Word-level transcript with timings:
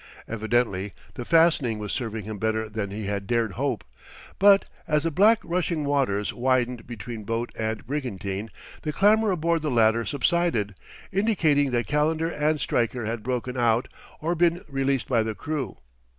Evidently 0.27 0.93
the 1.13 1.23
fastening 1.25 1.77
was 1.77 1.91
serving 1.93 2.23
him 2.25 2.39
better 2.39 2.67
than 2.67 2.89
he 2.89 3.05
had 3.05 3.27
dared 3.27 3.51
hope. 3.51 3.83
But 4.39 4.65
as 4.87 5.03
the 5.03 5.11
black 5.11 5.37
rushing 5.43 5.85
waters 5.85 6.33
widened 6.33 6.87
between 6.87 7.23
boat 7.23 7.51
and 7.55 7.85
brigantine, 7.85 8.49
the 8.81 8.91
clamor 8.93 9.29
aboard 9.29 9.61
the 9.61 9.69
latter 9.69 10.03
subsided, 10.03 10.73
indicating 11.11 11.69
that 11.69 11.85
Calendar 11.85 12.31
and 12.31 12.59
Stryker 12.59 13.05
had 13.05 13.21
broken 13.21 13.55
out 13.55 13.89
or 14.19 14.33
been 14.33 14.61
released 14.67 15.07
by 15.07 15.21
the 15.21 15.35
crew. 15.35 15.77